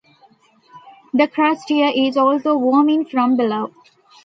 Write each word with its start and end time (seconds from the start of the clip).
The 1.13 1.27
crust 1.27 1.65
here 1.69 1.91
is 1.95 2.17
also 2.17 2.57
warming 2.57 3.05
from 3.05 3.37
below. 3.37 3.69